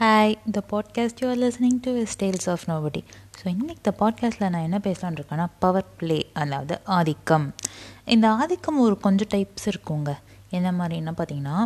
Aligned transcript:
Hi 0.00 0.34
the 0.50 0.62
podcast 0.70 1.20
you 1.22 1.28
are 1.28 1.78
to 1.80 1.96
is 1.96 2.18
tales 2.18 2.50
of 2.50 2.64
nobody 2.66 3.04
so 3.38 3.44
இன்றைக்கி 3.44 3.74
இந்த 3.76 3.92
பாட்காஸ்ட்டில் 3.98 4.48
நான் 4.48 4.62
என்ன 4.62 4.78
பேசலான்னு 4.78 5.18
இருக்கேன்னா 5.18 5.46
பவர் 5.58 5.84
ப்ளே 5.96 6.30
அதாவது 6.32 6.80
ஆதிக்கம். 6.84 7.54
இந்த 8.04 8.30
ஆதிக்கம் 8.30 8.78
ஒரு 8.78 8.98
கொஞ்சம் 8.98 9.28
டைப்ஸ் 9.30 9.66
இருக்குங்க. 9.66 10.16
என்ன 10.50 10.72
மாதிரின்னா 10.72 11.12
பார்த்தீங்கன்னா 11.16 11.56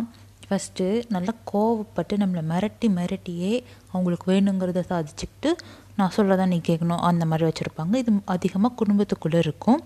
ஃபஸ்ட்டு 0.49 1.03
நல்லா 1.09 1.33
கோவப்பட்டு 1.51 2.17
நம்மளை 2.17 2.43
மிரட்டி 2.51 2.89
மிரட்டியே 2.89 3.63
அவங்களுக்கு 3.91 4.31
வேணுங்கிறத 4.31 4.83
சாதிச்சுக்கிட்டு 4.89 5.55
நான் 5.95 6.11
சொல்கிறதா 6.17 6.45
நீ 6.45 6.61
கேட்கணும் 6.67 7.01
அந்த 7.01 7.25
மாதிரி 7.25 7.51
வச்சுருப்பாங்க. 7.51 7.95
இது 7.95 8.21
அதிகமாக 8.25 8.85
குடும்பத்துக்குள்ளே 8.85 9.35
இருக்கும். 9.35 9.83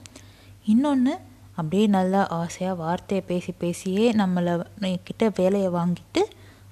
இன்னொன்று 0.66 1.16
அப்படியே 1.55 1.88
நல்லா 1.88 2.27
ஆசையாக 2.27 2.75
வார்த்தையை 2.75 3.25
பேசி 3.25 3.52
பேசியே 3.52 4.11
நம்மளை 4.11 4.66
கிட்ட 5.04 5.32
வேலையை 5.36 5.70
வாங்கிட்டு 5.70 6.23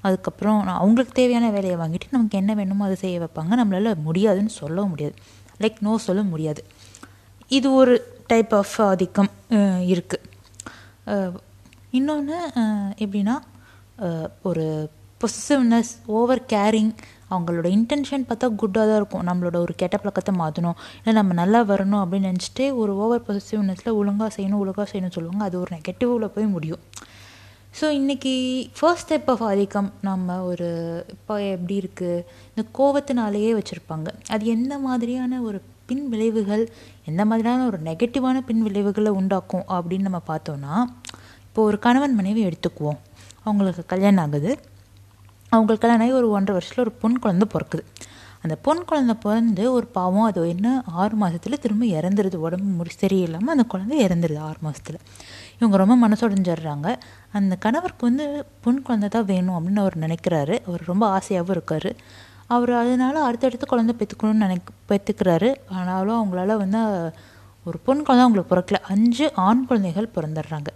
அதுக்கப்புறம் 0.08 0.60
நான் 0.68 0.80
அவங்களுக்கு 0.82 1.14
தேவையான 1.20 1.50
வேலையை 1.56 1.78
வாங்கிட்டு 1.82 2.14
நமக்கு 2.16 2.40
என்ன 2.42 2.52
வேணுமோ 2.60 2.86
அதை 2.88 2.98
செய்ய 3.04 3.22
வைப்பாங்க. 3.24 3.54
நம்மளால் 3.62 4.04
முடியாதுன்னு 4.08 4.54
சொல்லவும் 4.62 4.92
முடியாது. 4.94 5.16
லைக் 5.64 5.80
நோ 5.88 5.94
சொல்ல 6.08 6.22
முடியாது. 6.34 6.62
இது 7.58 7.68
ஒரு 7.82 7.96
டைப் 8.32 8.54
ஆஃப் 8.60 8.78
ஆதிக்கம் 8.90 9.32
இருக்குது 9.94 10.24
இன்னொன்று 11.98 12.38
எப்படின்னா 13.04 13.36
ஒரு 14.50 14.66
பொசிசிவ்னஸ் 15.22 15.92
ஓவர் 16.18 16.42
கேரிங் 16.54 16.94
அவங்களோட 17.34 17.68
இன்டென்ஷன் 17.76 18.26
பார்த்தா 18.30 18.48
குட்டாக 18.62 18.86
தான் 18.90 19.00
இருக்கும். 19.02 19.24
நம்மளோட 19.30 19.58
ஒரு 19.66 19.74
கெட்ட 19.82 19.96
பழக்கத்தை 20.02 20.34
மாற்றணும் 20.42 20.78
இல்லை 21.00 21.14
நம்ம 21.20 21.36
நல்லா 21.42 21.60
வரணும் 21.72 22.02
அப்படின்னு 22.02 22.30
நினச்சிட்டு 22.32 22.66
ஒரு 22.82 22.92
ஓவர் 23.04 23.24
பொசிசிவ்னஸில் 23.28 23.96
ஒழுங்காக 24.00 24.30
செய்யணும் 24.36 24.62
ஒழுங்காக 24.64 24.88
செய்யணும்னு 24.92 25.18
சொல்லுவாங்க. 25.18 25.44
அது 25.50 25.58
ஒரு 25.64 25.72
நெகட்டிவில் 25.76 26.34
போய் 26.36 26.54
முடியும். 26.56 26.82
ஸோ 27.80 27.86
இன்றைக்கி 28.00 28.34
ஃபர்ஸ்ட் 28.78 29.06
ஸ்டெப் 29.06 29.30
ஆஃப் 29.32 29.42
ஆதிக்கம் 29.48 29.88
நம்ம 30.02 30.36
ஒரு 30.42 30.68
இப்போ 31.14 31.34
எப்படி 31.54 31.76
இருக்குது 31.82 32.24
இந்த 32.52 32.64
கோவத்தினாலேயே 32.78 33.50
வச்சுருப்பாங்க. 33.58 34.08
அது 34.34 34.44
எந்த 34.46 34.74
மாதிரியான 34.86 35.42
ஒரு 35.48 35.58
பின் 35.90 36.06
விளைவுகள் 36.14 36.64
எந்த 37.06 37.26
மாதிரியான 37.26 37.66
ஒரு 37.66 37.80
நெகட்டிவான 37.90 38.44
பின் 38.50 38.64
விளைவுகளை 38.68 39.12
உண்டாக்கும் 39.22 39.66
அப்படின்னு 39.78 40.08
நம்ம 40.10 40.22
பார்த்தோன்னா 40.32 40.76
இப்போ 41.48 41.62
ஒரு 41.64 41.80
கணவன் 41.80 42.18
மனைவி 42.20 42.44
எடுத்துக்குவோம். 42.50 43.02
அவங்களுக்கு 43.44 43.86
கல்யாணம் 43.94 44.24
ஆகுது. 44.26 44.54
அவங்களுக்கு 45.52 45.84
கல்யாணம் 45.86 46.06
ஆகி 46.06 46.18
ஒரு 46.22 46.30
ஒன்றரை 46.38 46.56
வருஷத்தில் 46.58 46.86
ஒரு 46.86 46.96
பொன் 47.02 47.22
குழந்தை 47.26 47.48
பிறக்குது. 47.56 47.86
அந்த 48.44 48.56
பொன் 48.66 48.88
குழந்தை 48.90 49.14
பிறந்து 49.26 49.64
ஒரு 49.78 49.88
பாவம் 49.98 50.28
அது 50.30 50.42
என்ன? 50.56 50.68
ஆறு 51.02 51.16
மாதத்தில் 51.16 51.62
திரும்ப 51.64 51.86
இறந்துருது. 52.00 52.38
உடம்பு 52.48 52.72
முடி 52.80 52.92
சரியில்லாமல் 53.04 53.54
அந்த 53.56 53.66
குழந்தை 53.74 53.98
இறந்துருது 54.08 54.42
ஆறு 54.50 54.60
மாதத்தில் 54.62 55.00
இவங்க 55.60 55.78
ரொம்ப 55.78 55.96
மனசுடைஞ்சிடுறாங்க. 56.08 56.96
அந்த 57.32 57.56
கணவருக்கு 57.56 58.06
வந்து 58.06 58.26
பொன் 58.62 58.82
குழந்தை 58.82 59.10
தான் 59.10 59.26
வேணும் 59.26 59.58
அப்படின்னு 59.58 59.80
அவர் 59.80 59.98
நினைக்கிறாரு. 59.98 60.56
அவர் 60.68 60.84
ரொம்ப 60.86 61.06
ஆசையாகவும் 61.18 61.50
இருக்கார். 61.50 61.90
அவர் 62.48 62.72
அதனால 62.72 63.24
அடுத்தடுத்து 63.24 63.66
குழந்தை 63.68 63.96
பெற்றுக்கணும்னு 64.00 64.44
நினைக் 64.44 64.70
பெற்றுக்கிறாரு. 64.90 65.56
ஆனாலும் 65.70 66.20
அவங்களால 66.22 66.58
வந்து 66.58 66.82
ஒரு 67.66 67.78
பொன் 67.78 68.04
குழந்தை 68.04 68.20
அவங்களுக்கு 68.20 68.52
பிறக்கல. 68.56 68.80
அஞ்சு 68.88 69.32
ஆண் 69.36 69.66
குழந்தைகள் 69.66 70.10
பிறந்துடுறாங்க. 70.16 70.68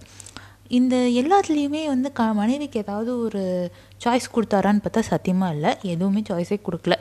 இந்த 0.67 0.95
எல்லாத்துலேயுமே 0.95 1.86
வந்து 1.88 2.11
க 2.11 2.23
மனைவிக்கு 2.33 2.80
ஏதாவது 2.80 3.19
ஒரு 3.19 3.71
சாய்ஸ் 4.05 4.33
கொடுத்தாரான்னு 4.36 4.83
பார்த்தா 4.83 4.99
சத்தியமாக 4.99 5.53
இல்லை. 5.53 5.71
எதுவுமே 5.81 6.23
சாய்ஸே 6.30 6.59
கொடுக்கல. 6.66 6.95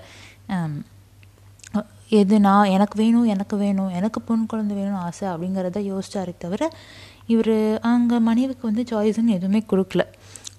எது 2.11 2.41
நான் 2.41 2.67
எனக்கு 2.67 3.03
வேணும் 3.03 3.25
எனக்கு 3.25 3.57
வேணும் 3.57 3.89
எனக்கு 3.89 4.20
பொன் 4.20 4.47
குழந்தை 4.47 4.77
வேணும்னு 4.77 5.03
ஆசை 5.07 5.29
அப்படிங்கிறத 5.29 5.79
யோசிச்சாரே 5.91 6.37
தவிர 6.39 6.70
இவர் 7.33 7.57
அங்கே 7.91 8.19
மனைவிக்கு 8.29 8.65
வந்து 8.71 8.84
சாய்ஸ்ன்னு 8.91 9.37
எதுவுமே 9.39 9.61
கொடுக்கல. 9.73 10.03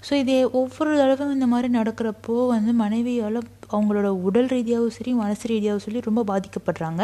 ஸோ 0.08 0.12
இதே 0.24 0.38
ஒவ்வொரு 0.60 0.92
தடவை 1.00 1.26
இந்த 1.38 1.48
மாதிரி 1.54 1.70
நடக்கிறப்போ 1.78 2.36
வந்து 2.54 2.74
மனைவியால் 2.84 3.40
அவங்களோட 3.74 4.10
உடல் 4.28 4.50
ரீதியாகவும் 4.56 4.96
சரி 4.98 5.12
மனசு 5.22 5.46
ரீதியாகவும் 5.52 5.86
சொல்லி 5.86 6.02
ரொம்ப 6.10 6.22
பாதிக்கப்படுறாங்க. 6.32 7.02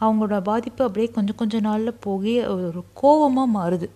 அவங்களோட 0.00 0.38
பாதிப்பு 0.50 0.82
அப்படியே 0.86 1.08
கொஞ்சம் 1.16 1.38
கொஞ்சம் 1.42 1.64
நாளில் 1.68 2.00
போகி 2.06 2.34
ஒரு 2.54 2.82
கோபமாக 3.02 3.54
மாறுது 3.58 3.88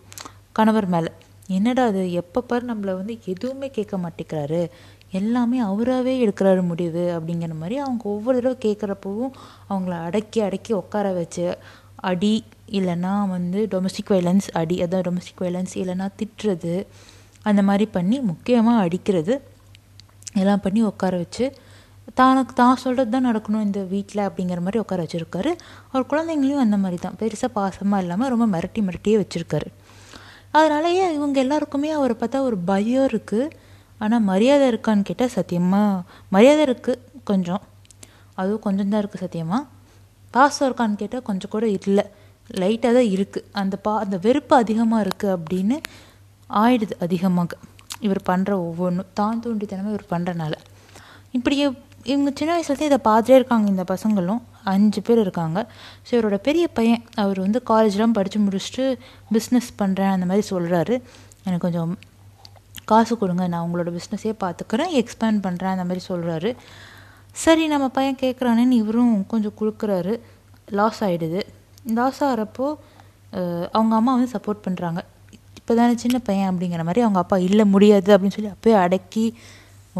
கணவர் 0.59 0.89
மேலே. 0.95 1.11
என்னடா 1.57 1.83
அது 1.91 2.03
எப்போ 2.21 2.41
பாரு 2.51 2.65
நம்மளை 2.71 2.93
வந்து 3.01 3.15
எதுவுமே 3.33 3.69
கேட்க 3.77 3.95
மாட்டேங்கிறாரு. 4.05 4.63
எல்லாமே 5.19 5.59
அவராகவே 5.69 6.13
எடுக்கிறாரு 6.25 6.63
முடிவு 6.71 7.05
அப்படிங்கிற 7.17 7.55
மாதிரி 7.63 7.77
அவங்க 7.85 8.05
ஒவ்வொரு 8.15 8.37
தடவை 8.39 8.57
கேட்குறப்பவும் 8.67 9.33
அவங்கள 9.71 9.95
அடக்கி 10.09 10.41
அடக்கி 10.49 10.73
உட்கார 10.83 11.07
வச்சு 11.13 11.47
அடி 12.11 12.35
இல்லைன்னா 12.79 13.13
வந்து 13.37 13.61
டொமஸ்டிக் 13.73 14.13
வைலன்ஸ் 14.15 14.49
அடி 14.61 14.77
அதான் 14.85 15.05
டொமஸ்டிக் 15.09 15.43
வைலன்ஸ் 15.45 15.75
இல்லைன்னா 15.83 16.07
திட்டுறது 16.21 16.75
அந்த 17.49 17.61
மாதிரி 17.69 17.87
பண்ணி 17.97 18.17
முக்கியமாக 18.31 18.85
அடிக்கிறது 18.87 19.35
எல்லாம் 20.41 20.65
பண்ணி 20.65 20.81
உட்கார 20.91 21.15
வச்சு 21.25 21.47
தானுக்கு 22.19 22.53
தான் 22.61 22.81
சொல்கிறது 22.83 23.11
தான் 23.15 23.27
நடக்கணும் 23.29 23.65
இந்த 23.67 23.81
வீட்டில் 23.93 24.23
அப்படிங்கிற 24.27 24.61
மாதிரி 24.67 24.79
உட்கார 24.83 25.01
வச்சுருக்காரு. 25.05 25.51
அவர் 25.91 26.05
குழந்தைங்களையும் 26.13 26.63
அந்த 26.65 26.77
மாதிரி 26.83 26.99
தான். 27.05 27.17
பெருசாக 27.21 27.51
பாசமாக 27.59 28.03
இல்லாமல் 28.05 28.31
ரொம்ப 28.33 28.47
மிரட்டி 28.55 28.81
மிரட்டியே 28.87 29.17
வச்சுருக்காரு. 29.23 29.69
அதனாலயே 30.59 31.05
இவங்க 31.17 31.39
எல்லாருக்குமே 31.45 31.91
அவரை 31.99 32.15
பார்த்தா 32.23 32.39
ஒரு 32.49 32.57
பயம் 32.71 33.07
இருக்குது 33.11 33.53
ஆனால் 34.05 34.25
மரியாதை 34.31 34.67
இருக்கான்னு 34.73 35.07
கேட்டால் 35.11 35.35
சத்தியமாக 35.37 36.03
மரியாதை 36.37 36.63
இருக்குது 36.69 37.01
கொஞ்சம். 37.31 37.63
அதுவும் 38.41 38.65
கொஞ்சம் 38.67 38.91
தான் 38.93 39.01
இருக்குது 39.03 39.25
சத்தியமாக 39.27 39.63
பாசம் 40.35 40.67
இருக்கான்னு 40.69 41.01
கேட்டால் 41.03 41.27
கொஞ்சம் 41.29 41.53
கூட 41.55 41.67
இல்லை. 41.79 42.05
லைட்டாக 42.63 42.93
தான் 42.99 43.11
இருக்குது 43.17 43.47
அந்த 43.61 43.77
பா 43.85 43.93
அந்த 44.05 44.17
வெறுப்பு 44.27 44.55
அதிகமாக 44.63 45.05
இருக்குது 45.07 45.35
அப்படின்னு 45.37 45.77
ஆயிடுது 46.51 46.95
அதிகமாக. 47.07 47.55
இவர் 48.07 48.23
பண்ணுற 48.31 48.51
ஒவ்வொன்றும் 48.69 49.11
தான் 49.21 49.41
தூண்டித்தனமாக 49.45 49.95
இவர் 49.95 50.11
பண்ணுறனால 50.15 50.55
இப்படியே 51.39 51.65
இவங்க 52.05 52.31
சின்ன 52.39 52.51
வயசுலேருந்து 52.55 52.89
இதை 52.91 52.99
பார்த்துட்டே 53.09 53.39
இருக்காங்க 53.39 53.67
இந்த 53.75 53.85
பசங்களும். 53.95 54.41
அஞ்சு 54.73 55.01
பேர் 55.07 55.21
இருக்காங்க. 55.25 55.59
ஸோ 56.07 56.11
இவரோட 56.17 56.37
பெரிய 56.49 56.65
பையன் 56.79 57.03
அவர் 57.23 57.39
வந்து 57.41 57.61
காலேஜ்லாம் 57.71 58.17
படித்து 58.19 58.39
முடிச்சுட்டு 58.47 58.85
பிஸ்னஸ் 59.37 59.71
பண்ணுறேன் 59.83 60.15
அந்த 60.15 60.27
மாதிரி 60.27 60.45
சொல்கிறாரு 60.53 60.95
எனக்கு 61.47 61.65
கொஞ்சம் 61.67 61.93
காசு 62.85 63.15
கொடுங்க 63.17 63.45
நான் 63.49 63.65
உங்களோட 63.67 63.91
பிஸ்னஸே 63.99 64.33
பார்த்துக்கிறேன் 64.45 64.93
எக்ஸ்பேண்ட் 65.01 65.41
பண்ணுறேன் 65.47 65.75
அந்த 65.75 65.85
மாதிரி 65.85 66.03
சொல்கிறாரு 66.09 66.51
சரி 67.37 67.65
நம்ம 67.69 67.87
பையன் 67.89 68.21
கேட்குறானேன்னு 68.23 68.81
இவரும் 68.83 69.15
கொஞ்சம் 69.27 69.57
கொடுக்குறாரு 69.61 70.15
லாஸ் 70.79 71.01
ஆகிடுது 71.03 71.41
லாஸ் 71.99 72.21
ஆகிறப்போ 72.29 72.67
அவங்க 73.77 73.95
அம்மா 73.99 74.13
வந்து 74.17 74.33
சப்போர்ட் 74.37 74.65
பண்ணுறாங்க 74.67 75.01
இப்போ 75.59 75.73
தானே 75.81 75.95
சின்ன 76.03 76.17
பையன் 76.29 76.49
அப்படிங்கிற 76.51 76.85
மாதிரி 76.87 77.03
அவங்க 77.07 77.19
அப்பா 77.23 77.37
இல்லை 77.49 77.65
முடியாது 77.75 78.09
அப்படின்னு 78.15 78.37
சொல்லி 78.37 78.53
அப்போயே 78.55 78.77
அடக்கி 78.85 79.25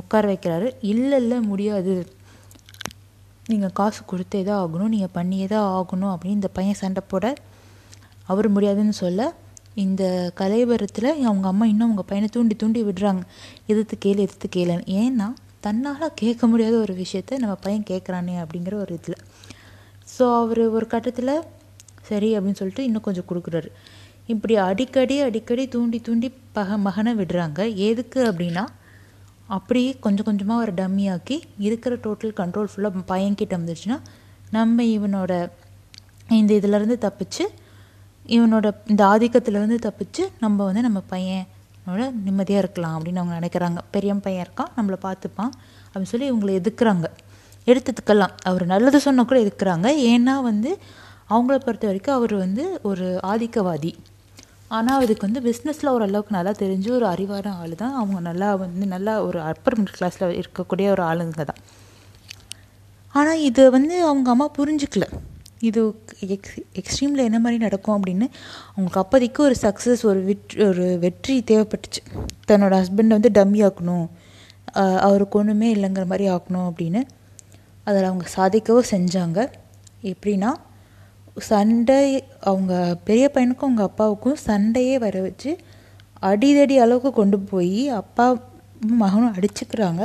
உட்கார 0.01 0.25
வைக்கிறாரு. 0.31 0.69
இல்லை 0.93 1.17
இல்லை 1.23 1.39
முடியாது. 1.51 1.95
நீங்கள் 3.51 3.75
காசு 3.79 4.01
கொடுத்தே 4.11 4.41
தான் 4.49 4.61
ஆகணும். 4.63 4.93
நீங்கள் 4.95 5.15
பண்ணியே 5.19 5.47
தான் 5.53 5.69
ஆகணும் 5.79 6.13
அப்படின்னு 6.13 6.39
இந்த 6.41 6.51
பையன் 6.57 6.81
சண்டை 6.81 7.03
போட 7.13 7.27
அவர் 8.33 8.49
முடியாதுன்னு 8.57 8.97
சொல்ல 9.03 9.29
இந்த 9.85 10.03
கலைவரத்தில் 10.41 11.09
அவங்க 11.29 11.47
அம்மா 11.53 11.67
இன்னும் 11.73 11.87
அவங்க 11.89 12.05
பையனை 12.11 12.29
தூண்டி 12.37 12.55
தூண்டி 12.63 12.81
விடுறாங்க. 12.89 13.23
எதிர்த்து 13.73 13.97
கேளு 14.05 14.21
எதிர்த்து 14.27 14.49
கேளுன்னு. 14.57 14.85
ஏன்னா 15.03 15.29
தன்னால் 15.67 16.15
கேட்க 16.23 16.43
முடியாத 16.51 16.75
ஒரு 16.85 16.95
விஷயத்த 17.03 17.39
நம்ம 17.45 17.55
பையன் 17.65 17.89
கேட்குறானே 17.91 18.37
அப்படிங்கிற 18.43 18.75
ஒரு 18.85 18.95
இதில். 18.99 19.19
ஸோ 20.15 20.25
அவர் 20.43 20.63
ஒரு 20.77 20.87
கட்டத்தில் 20.95 21.35
சரி 22.11 22.29
அப்படின்னு 22.37 22.61
சொல்லிட்டு 22.61 22.85
இன்னும் 22.89 23.07
கொஞ்சம் 23.07 23.29
கொடுக்குறாரு. 23.31 23.71
இப்படி 24.33 24.55
அடிக்கடி 24.69 25.17
அடிக்கடி 25.29 25.65
தூண்டி 25.69 25.99
தூண்டி 26.07 26.29
பக 26.57 26.77
மகனை 26.87 27.13
விடுறாங்க. 27.21 27.59
எதுக்கு 27.89 28.21
அப்படின்னா 28.31 28.65
அப்படியே 29.57 29.93
கொஞ்சம் 30.05 30.29
கொஞ்சமாக 30.29 30.63
ஒரு 30.65 30.73
டம்மியாக்கி 30.81 31.37
இருக்கிற 31.67 31.95
டோட்டல் 32.05 32.37
கண்ட்ரோல் 32.41 32.69
ஃபுல்லாக 32.73 33.03
பையன்கிட்ட 33.13 33.55
வந்துச்சுன்னா 33.61 33.97
நம்ம 34.57 34.83
இவனோட 34.97 35.33
இந்த 36.39 36.53
இதிலேருந்து 36.61 36.97
தப்பிச்சு 37.07 37.45
இவனோட 38.37 38.67
இந்த 38.93 39.03
ஆதிக்கத்துலேருந்து 39.13 39.79
தப்பிச்சு 39.87 40.25
நம்ம 40.41 40.65
வந்து 40.69 40.83
நம்ம 40.87 41.01
பையனோட 41.11 42.03
நிம்மதியாக 42.25 42.63
இருக்கலாம் 42.65 42.95
அப்படின்னு 42.97 43.21
அவங்க 43.21 43.35
நினைக்கிறாங்க. 43.39 43.81
பெரிய 43.95 44.15
பையன் 44.27 44.47
இருக்கான் 44.47 44.73
நம்மளை 44.79 44.99
பார்த்துப்பான் 45.07 45.53
அப்படின்னு 45.87 46.11
சொல்லி 46.13 46.27
இவங்களை 46.33 46.55
எதுக்குறாங்க? 46.61 47.07
எடுத்துக்கலாம். 47.71 48.35
அவர் 48.43 48.65
நல்லது 48.73 48.99
சொன்ன 49.07 49.25
கூட 49.25 49.39
எதுக்குறாங்க? 49.41 49.89
ஏன்னா 50.13 50.35
வந்து 50.49 50.71
அவங்கள 51.35 51.57
பொறுத்த 51.67 51.87
வரைக்கும் 51.91 52.17
அவர் 52.19 52.35
வந்து 52.45 52.65
ஒரு 52.91 53.07
ஆதிக்கவாதி. 53.33 53.93
ஆனால் 54.77 55.01
அதுக்கு 55.05 55.27
வந்து 55.27 55.41
பிஸ்னஸில் 55.47 55.93
ஓரளவுக்கு 55.95 56.37
நல்லா 56.37 56.53
தெரிஞ்ச 56.63 56.87
ஒரு 56.99 57.07
அறிவான 57.13 57.53
ஆள் 57.61 57.75
தான் 57.83 57.97
அவங்க 58.01 58.19
நல்லா 58.29 58.49
வந்து 58.63 58.87
நல்லா 58.95 59.15
ஒரு 59.29 59.39
அப்பர் 59.51 59.77
மிடில் 59.79 59.97
கிளாஸில் 59.99 60.37
இருக்கக்கூடிய 60.41 60.89
ஒரு 60.95 61.03
ஆளுங்க 61.11 61.45
தான். 61.51 61.61
ஆனால் 63.19 63.43
இது 63.49 63.63
வந்து 63.77 63.95
அவங்க 64.09 64.29
அம்மா 64.35 64.47
புரிஞ்சுக்கல. 64.59 65.07
இது 65.69 65.81
எக்ஸ் 66.35 66.59
எக்ஸ்ட்ரீமில் 66.81 67.27
என்ன 67.29 67.39
மாதிரி 67.45 67.59
நடக்கும் 67.65 67.97
அப்படின்னு 67.97 68.27
அவங்களுக்கு 68.73 69.01
அப்போதைக்கு 69.03 69.41
ஒரு 69.49 69.57
சக்ஸஸ் 69.65 70.03
ஒரு 70.11 70.21
வெற்றி 70.29 70.63
ஒரு 70.69 70.85
வெற்றி 71.05 71.35
தேவைப்பட்டுச்சு. 71.51 72.03
தன்னோட 72.51 72.73
ஹஸ்பண்டை 72.81 73.15
வந்து 73.19 73.33
டம்மி 73.39 73.61
ஆக்கணும். 73.69 74.07
அவருக்கு 75.07 75.39
ஒன்றுமே 75.41 75.69
இல்லைங்கிற 75.77 76.05
மாதிரி 76.13 76.27
ஆக்கணும் 76.37 76.67
அப்படின்னு. 76.71 77.03
அதில் 77.89 78.09
அவங்க 78.11 78.27
சாதிக்கவும் 78.39 78.91
செஞ்சாங்க. 78.95 79.39
எப்படின்னா 80.13 80.51
சண்டை 81.37 82.25
அவங்க 82.41 82.97
பெரிய 83.05 83.31
பையனுக்கும் 83.35 83.69
அவங்க 83.69 83.83
அப்பாவுக்கும் 83.83 84.41
சண்டையே 84.47 84.99
வர 84.99 85.21
வச்சு 85.21 85.59
அடிதடி 86.23 86.77
அளவுக்கு 86.77 87.13
கொண்டு 87.13 87.39
போய் 87.39 87.89
அப்பா 87.89 88.27
மகனும் 89.03 89.35
அடிச்சுக்கிறாங்க. 89.35 90.05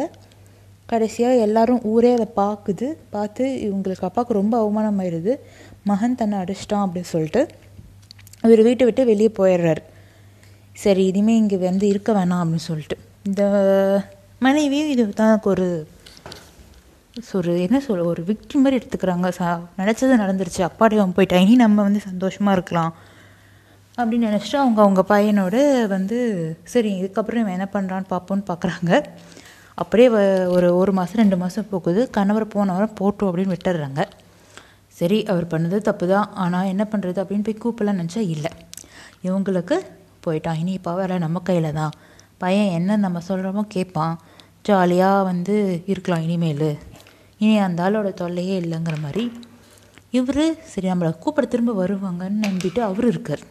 கடைசியாக 0.86 1.36
எல்லாரும் 1.36 1.84
ஊரே 1.84 2.14
அதை 2.14 2.28
பார்க்குது. 2.36 2.88
பார்த்து 3.10 3.44
இவங்களுக்கு 3.68 4.08
அப்பாவுக்கு 4.10 4.34
ரொம்ப 4.34 4.56
அவமானமாயிருது. 4.64 5.34
மகன் 5.84 6.16
தன்னை 6.16 6.40
அடிச்சிட்டான் 6.40 6.84
அப்படின்னு 6.86 7.12
சொல்லிட்டு 7.14 7.48
அவர் 8.42 8.62
வீட்டை 8.62 8.86
விட்டு 8.86 9.06
வெளியே 9.06 9.32
போயிடுறாரு. 9.38 9.84
சரி 10.74 11.06
இனிமேல் 11.06 11.36
இங்கே 11.36 11.58
வந்து 11.58 11.88
இருக்க 11.88 12.14
வேணாம் 12.14 12.42
அப்படின்னு 12.42 12.68
சொல்லிட்டு. 12.72 12.98
இந்த 13.24 13.44
மனைவியும் 14.40 14.90
இது 14.90 15.10
தனக்கு 15.10 15.50
ஒரு 15.50 15.88
ஒரு 17.38 17.52
என்ன 17.66 17.78
சொல்ல 17.86 18.06
ஒரு 18.12 18.22
விக்டி 18.30 18.56
மாதிரி 18.62 18.78
எடுத்துக்கிறாங்க. 18.80 19.28
சா 19.38 19.48
நினச்சது 19.82 20.14
நடந்துருச்சு. 20.22 20.62
அப்பாடி 20.68 20.96
அவன் 21.02 21.14
போயிட்டா. 21.18 21.38
இனி 21.44 21.54
நம்ம 21.62 21.84
வந்து 21.88 22.02
சந்தோஷமாக 22.08 22.56
இருக்கலாம். 22.58 22.92
அப்படின்னு 23.98 24.30
நினச்சிட்டு 24.30 24.58
அவங்க 24.62 24.80
அவங்க 24.86 25.02
பையனோட 25.12 25.56
வந்து 25.94 26.18
சரி 26.74 26.90
இதுக்கப்புறம் 27.00 27.42
இவன் 27.44 27.56
என்ன 27.58 27.68
பண்ணுறான்னு 27.76 28.08
பார்ப்போன்னு 28.14 28.44
பார்க்குறாங்க 28.50 28.92
அப்படியே 29.82 30.08
ஒரு 30.56 30.68
ஒரு 30.82 30.92
மாதம் 30.98 31.22
ரெண்டு 31.22 31.38
மாதம் 31.44 31.70
போகுது. 31.74 32.02
கணவர் 32.18 32.46
போனவரை 32.56 32.88
போட்டோம் 33.00 33.30
அப்படின்னு 33.30 33.56
விட்டுடுறாங்க. 33.56 34.04
சரி 35.00 35.20
அவர் 35.32 35.46
பண்ணது 35.54 35.78
தப்பு 35.88 36.06
தான் 36.14 36.28
ஆனால் 36.44 36.70
என்ன 36.74 36.84
பண்ணுறது 36.92 37.22
அப்படின்னு 37.24 37.48
போய் 37.48 37.64
கூப்பிடலாம் 37.64 38.00
நினச்சா 38.02 38.24
இல்லை. 38.36 38.52
இவங்களுக்கு 39.28 39.78
போயிட்டான். 40.26 40.60
இனி 40.64 40.74
இப்போ 40.80 40.94
வேலை 41.00 41.18
நம்ம 41.26 41.42
கையில் 41.50 41.78
தான். 41.80 41.96
பையன் 42.44 42.74
என்ன 42.80 42.98
நம்ம 43.06 43.22
சொல்கிறோமோ 43.30 43.64
கேட்பான் 43.76 44.16
ஜாலியாக 44.70 45.26
வந்து 45.32 45.56
இருக்கலாம் 45.94 46.26
இனிமேல். 46.28 46.70
இனி 47.42 47.56
அந்த 47.68 47.80
ஆளோட 47.88 48.10
தொல்லையே 48.22 48.56
இல்லைங்கிற 48.64 48.98
மாதிரி 49.06 49.24
இவர் 50.18 50.46
சரி 50.72 50.88
நம்மளை 50.92 51.12
கூப்பிட 51.24 51.46
திரும்ப 51.54 51.72
வருவாங்கன்னு 51.82 52.46
நம்பிட்டு 52.48 52.82
அவர் 52.90 53.08
இருக்கார். 53.14 53.44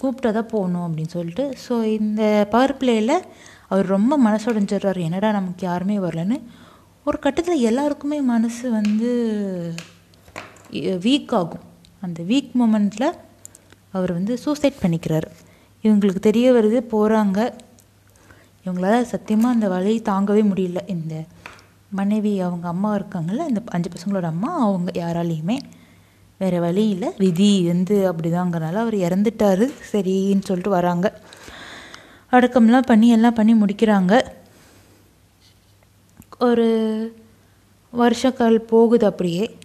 கூப்பிட்டா 0.00 0.30
தான் 0.36 0.52
போகணும் 0.54 0.84
அப்படின்னு 0.86 1.14
சொல்லிட்டு 1.16 1.44
ஸோ 1.64 1.74
இந்த 1.98 2.22
பவர் 2.54 2.74
பிளேயில் 2.80 3.14
அவர் 3.72 3.86
ரொம்ப 3.94 4.12
மனசுடைஞ்சிடுறாரு. 4.26 5.00
என்னடா 5.08 5.30
நமக்கு 5.38 5.62
யாருமே 5.70 5.96
வரலன்னு. 6.04 6.36
ஒரு 7.06 7.18
கட்டத்தில் 7.24 7.64
எல்லாருக்குமே 7.68 8.18
மனசு 8.32 8.64
வந்து 8.78 9.10
வீக் 11.06 11.32
ஆகும். 11.40 11.64
அந்த 12.06 12.20
வீக் 12.30 12.52
மூமெண்ட்டில் 12.60 13.08
அவர் 13.96 14.12
வந்து 14.18 14.32
சூசைட் 14.44 14.82
பண்ணிக்கிறார். 14.82 15.28
இவங்களுக்கு 15.84 16.22
தெரிய 16.28 16.46
வருது 16.56 16.78
போகிறாங்க 16.94 17.38
இவங்களால 18.64 18.96
சத்தியமாக 19.12 19.54
அந்த 19.56 19.66
வழியை 19.74 20.00
தாங்கவே 20.10 20.42
முடியல. 20.50 20.80
இந்த 20.94 21.14
மனைவி 21.90 22.40
அவங்க 22.40 22.68
அம்மா 22.68 22.96
இருக்காங்கல்ல 22.96 23.48
இந்த 23.48 23.62
அஞ்சு 23.64 23.90
பசங்களோட 23.90 24.22
அம்மா 24.22 24.60
அவங்க 24.60 24.90
யாராலையுமே 24.94 25.58
வேறு 26.38 26.60
வழி 26.60 26.88
இல்லை. 26.88 27.08
விதி 27.18 27.66
வந்து 27.66 28.12
அப்படிதாங்கிறனால 28.12 28.72
அவர் 28.72 28.94
இறந்துட்டாரு. 28.94 29.72
சரின்னு 29.92 30.42
சொல்லிட்டு 30.42 30.70
வராங்க. 30.70 31.20
அடக்கம்லாம் 32.30 32.86
பண்ணி 32.86 33.08
எல்லாம் 33.08 33.34
பண்ணி 33.34 33.54
முடிக்கிறாங்க. 33.54 34.28
ஒரு 36.38 36.68
வருஷக்கால் 37.90 38.60
போகுது 38.60 39.06
அப்படியே. 39.06 39.58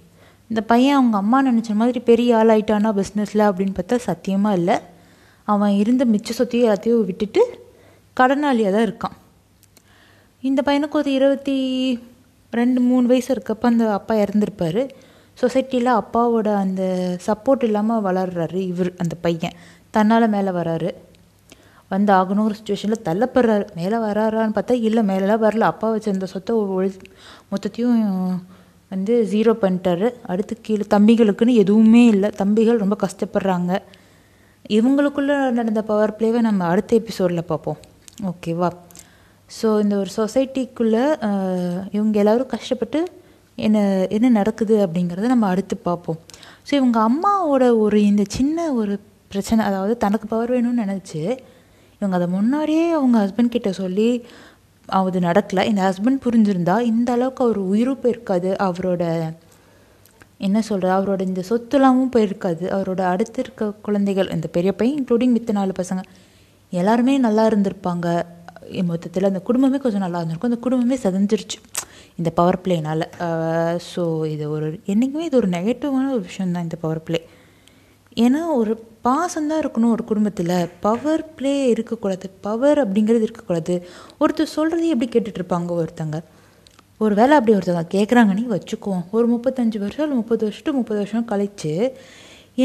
இந்த 0.47 0.61
பையன் 0.61 0.95
அவங்க 0.95 1.17
அம்மா 1.17 1.45
நினச்ச 1.45 1.73
மாதிரி 1.73 1.99
பெரிய 1.99 2.37
ஆள் 2.37 2.47
ஆயிட்டானா 2.47 2.89
பிஸ்னஸில் 2.99 3.45
அப்படின்னு 3.49 3.73
பார்த்தா 3.73 3.95
சத்தியமாக 3.95 4.55
இல்லை. 4.55 4.77
அவன் 5.43 5.71
இருந்த 5.71 6.05
மிச்ச 6.05 6.29
சொத்தையும் 6.29 6.69
எல்லாத்தையும் 6.69 7.05
விட்டுட்டு 7.05 7.71
கடனாளியாக 8.19 8.71
தான் 8.71 8.87
இருக்கான். 8.89 9.17
இந்த 10.41 10.63
பையனுக்கு 10.65 10.91
ஒரு 10.91 11.11
இருபத்தி 11.11 11.57
ரெண்டு 12.53 12.79
மூணு 12.81 13.07
வயசு 13.07 13.29
இருக்கப்போ 13.33 13.65
அந்த 13.71 13.85
அப்பா 13.91 14.15
இறந்துருப்பார். 14.15 14.81
சொசைட்டியில் 15.41 15.91
அப்பாவோட 15.99 16.47
அந்த 16.55 16.83
சப்போர்ட் 17.27 17.63
இல்லாமல் 17.63 18.03
வளர்றாரு 18.07 18.59
இவர் 18.71 18.91
அந்த 18.97 19.15
பையன். 19.21 19.55
தன்னால் 19.89 20.27
மேலே 20.29 20.49
வராரு. 20.49 20.89
வந்து 21.89 22.11
ஆகணுங்கிற 22.13 22.53
சுச்சுவேஷனில் 22.59 23.05
தள்ளப்படுறாரு. 23.05 23.65
மேலே 23.75 23.97
வராரான்னு 23.97 24.55
பார்த்தா 24.57 24.71
இல்லை 24.71 25.03
மேலெலாம் 25.07 25.43
வரல. 25.45 25.65
அப்பா 25.71 25.95
வச்சிருந்த 25.95 26.23
சொத்தை 26.23 26.55
ஒழி 26.55 26.91
மொத்தத்தையும் 27.51 28.37
வந்து 28.89 29.13
ஜீரோ 29.31 29.53
பண்ணிட்டாரு. 29.61 30.07
அடுத்து 30.25 30.57
கீழே 30.61 30.85
தம்பிகளுக்குன்னு 30.89 31.53
எதுவுமே 31.63 32.05
இல்லை. 32.05 32.29
தம்பிகள் 32.29 32.81
ரொம்ப 32.83 32.95
கஷ்டப்படுறாங்க. 33.05 33.73
இவங்களுக்குள்ளே 34.69 35.35
நடந்த 35.59 35.81
பவர் 35.81 36.15
பிளேவை 36.19 36.41
நம்ம 36.47 36.63
அடுத்த 36.73 36.95
எபிசோடில் 36.95 37.49
பார்ப்போம். 37.51 37.79
ஓகேவா 38.23 38.69
ஸோ 39.57 39.67
இந்த 39.83 39.95
ஒரு 40.01 40.11
சொசைட்டிக்குள்ளே 40.19 41.03
இவங்க 41.97 42.15
எல்லோரும் 42.23 42.51
கஷ்டப்பட்டு 42.53 42.99
என்ன 43.65 43.79
என்ன 44.15 44.27
நடக்குது 44.39 44.75
அப்படிங்கிறத 44.85 45.31
நம்ம 45.33 45.47
அடுத்து 45.53 45.75
பார்ப்போம். 45.87 46.19
ஸோ 46.67 46.71
இவங்க 46.79 46.97
அம்மாவோட 47.09 47.63
ஒரு 47.83 47.97
இந்த 48.11 48.23
சின்ன 48.37 48.65
ஒரு 48.79 48.93
பிரச்சனை 49.31 49.61
அதாவது 49.69 49.93
தனக்கு 50.05 50.25
பவர் 50.31 50.53
வேணும்னு 50.55 50.83
நினச்சி 50.85 51.21
இவங்க 51.99 52.15
அதை 52.19 52.27
முன்னாடியே 52.37 52.85
அவங்க 52.97 53.17
ஹஸ்பண்ட் 53.23 53.55
கிட்ட 53.55 53.69
சொல்லி 53.81 54.09
அது 54.99 55.19
நடக்கலை. 55.27 55.63
இந்த 55.71 55.81
ஹஸ்பண்ட் 55.87 56.23
புரிஞ்சிருந்தா 56.25 56.75
இந்த 56.91 57.09
அளவுக்கு 57.15 57.43
அவர் 57.45 57.59
உயிரும் 57.71 58.01
போயிருக்காது. 58.03 58.49
அவரோட 58.67 59.03
என்ன 60.47 60.61
சொல்கிறது 60.69 60.93
அவரோட 60.97 61.21
இந்த 61.29 61.41
சொத்துலாமும் 61.49 62.13
போயிருக்காது. 62.15 62.65
அவரோட 62.77 63.01
அடுத்து 63.13 63.39
இருக்க 63.43 63.69
குழந்தைகள் 63.87 64.31
இந்த 64.35 64.47
பெரிய 64.57 64.71
பையன் 64.79 64.97
இன்க்ளூடிங் 64.99 65.35
மித்த 65.37 65.53
நாலு 65.59 65.73
பசங்க 65.81 66.03
எல்லாருமே 66.73 67.13
நல்லா 67.27 67.43
இருந்திருப்பாங்க. 67.51 68.07
மொத்தத்தில் 68.91 69.29
அந்த 69.29 69.41
குடும்பமே 69.47 69.77
கொஞ்சம் 69.85 70.03
நல்லா 70.05 70.19
இருந்திருக்கும். 70.19 70.51
அந்த 70.51 70.61
குடும்பமே 70.65 70.97
செதஞ்சிருச்சு. 71.05 71.59
இந்த 72.19 72.29
பவர் 72.39 72.61
பிளேனால் 72.63 73.05
ஸோ 73.91 74.03
இது 74.33 74.45
ஒரு 74.55 74.67
என்றைக்குமே 74.91 75.25
இது 75.29 75.39
ஒரு 75.41 75.49
நெகட்டிவான 75.57 76.11
ஒரு 76.17 76.23
விஷயந்தான் 76.29 76.65
இந்த 76.67 76.77
பவர் 76.83 77.05
பிளே 77.07 77.19
ஏன்னா 78.23 78.41
ஒரு 78.59 78.73
பாசம்தான் 79.05 79.61
இருக்கணும் 79.63 79.93
ஒரு 79.95 80.03
குடும்பத்தில். 80.09 80.51
பவர் 80.85 81.23
பிளே 81.37 81.53
இருக்கக்கூடாது. 81.73 82.27
பவர் 82.47 82.79
அப்படிங்கிறது 82.83 83.25
இருக்கக்கூடாது. 83.27 83.75
ஒருத்தர் 84.21 84.55
சொல்கிறதே 84.57 84.91
எப்படி 84.95 85.09
கேட்டுட்ருப்பாங்க 85.15 85.71
ஒருத்தங்க? 85.81 86.19
ஒரு 87.03 87.13
வேலை 87.19 87.33
அப்படி 87.37 87.55
ஒருத்தவங்க 87.57 87.93
கேட்குறாங்கன்னே 87.95 88.45
வச்சுக்குவோம் 88.55 89.05
ஒரு 89.17 89.25
முப்பத்தஞ்சு 89.33 89.77
வருஷம் 89.83 90.05
இல்லை 90.05 90.17
முப்பது 90.21 90.43
வருஷம் 90.47 90.77
முப்பது 90.79 90.99
வருஷம் 91.01 91.25
கழித்து 91.31 91.71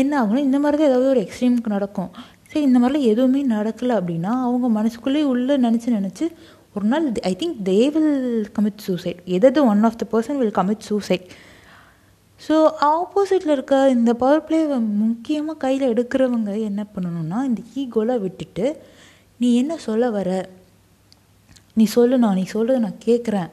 என்ன 0.01 0.13
ஆகணும்? 0.23 0.45
இந்த 0.49 0.59
மாதிரி 0.63 0.79
தான் 0.81 0.91
ஏதாவது 0.91 1.11
ஒரு 1.15 1.21
எக்ஸ்ட்ரீமுக்கு 1.25 1.75
நடக்கும். 1.77 2.11
சரி 2.51 2.65
இந்த 2.65 2.79
மாதிரிலாம் 2.79 3.07
எதுவுமே 3.07 3.47
நடக்கலை 3.47 3.95
அப்படின்னா 3.97 4.33
அவங்க 4.43 4.69
மனசுக்குள்ளேயே 4.69 5.25
உள்ளே 5.25 5.57
நினச்சி 5.57 5.87
நினச்சி 5.95 6.27
ஒரு 6.75 6.87
நாள் 6.87 7.13
I 7.23 7.37
think 7.39 7.57
they 7.65 7.89
will 7.89 8.13
commit 8.59 8.79
suicide 8.79 9.21
எதாவது 9.25 9.67
one 9.67 9.83
of 9.83 9.97
the 9.97 10.07
person 10.13 10.39
will 10.39 10.55
commit 10.55 10.87
suicide 10.89 11.27
so 12.41 12.57
ஆப்போசிட்டில் 12.89 13.51
இருக்க 13.51 13.89
இந்த 13.91 14.15
பவர் 14.15 14.45
பிளே 14.45 14.59
முக்கியமாக 15.03 15.59
கையில் 15.59 15.93
எடுக்கிறவங்க 15.93 16.61
என்ன 16.63 16.87
பண்ணணும்னா 16.95 17.45
இந்த 17.45 17.63
ஈகோலாம் 17.75 18.21
விட்டுட்டு 18.21 18.67
நீ 19.41 19.55
என்ன 19.55 19.77
சொல்ல 19.79 20.11
வர? 20.11 20.29
நீ 21.75 21.87
சொல்லணும் 21.95 22.35
நீ 22.35 22.47
சொல்கிறத 22.53 22.79
நான் 22.79 23.05
கேட்குறேன் 23.05 23.51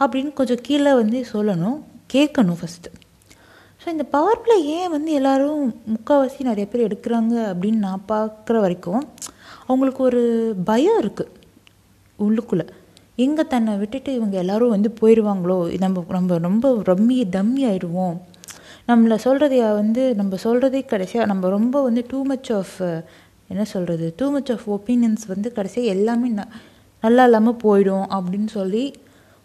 அப்படின்னு 0.00 0.32
கொஞ்சம் 0.32 0.58
கீழே 0.62 0.94
வந்து 0.94 1.24
சொல்லணும். 1.32 1.78
கேட்கணும் 2.12 2.58
ஃபஸ்ட்டு 2.60 2.90
ஸோ 3.86 3.90
இந்த 3.90 4.04
பவர் 4.04 4.40
பிளே 4.42 4.54
ஏன் 4.76 4.90
வந்து 4.90 5.10
எல்லோரும் 5.12 5.58
முக்கால்வாசி 5.92 6.46
நிறைய 6.48 6.64
பேர் 6.68 6.82
எடுக்கிறாங்க 6.86 7.34
அப்படின்னு 7.50 7.78
நான் 7.84 8.02
பார்க்குற 8.08 8.56
வரைக்கும் 8.60 9.02
அவங்களுக்கு 9.66 10.02
ஒரு 10.02 10.22
பயம் 10.64 10.98
இருக்குது 11.02 11.30
உள்ளுக்குள்ளே. 12.18 12.64
எங்கே 13.16 13.44
தன்னை 13.44 13.76
விட்டுட்டு 13.76 14.14
இவங்க 14.14 14.36
எல்லோரும் 14.36 14.68
வந்து 14.68 14.90
போயிடுவாங்களோ 15.00 15.58
நம்ம 15.78 16.04
நம்ம 16.08 16.38
ரொம்ப 16.38 16.72
ரம்மி 16.90 17.18
தம்மி 17.36 17.62
ஆயிடுவோம். 17.70 18.16
நம்மளை 18.88 19.18
சொல்கிறதைய 19.26 19.68
வந்து 19.74 20.14
நம்ம 20.14 20.36
சொல்கிறதே 20.44 20.84
கடைசியாக 20.84 21.30
நம்ம 21.32 21.48
ரொம்ப 21.48 21.82
வந்து 21.82 22.04
டூ 22.08 22.24
மச் 22.24 22.52
ஆஃப் 22.52 22.76
என்ன 23.48 23.64
சொல்கிறது 23.74 24.14
டூ 24.16 24.28
மச் 24.30 24.52
ஆஃப் 24.52 24.66
ஒப்பீனியன்ஸ் 24.70 25.26
வந்து 25.26 25.52
கடைசியாக 25.52 25.94
எல்லாமே 25.98 26.30
ந 26.30 26.48
நல்லா 27.00 27.24
இல்லாமல் 27.24 27.60
போயிடும் 27.64 28.06
அப்படின்னு 28.18 28.52
சொல்லி 28.58 28.84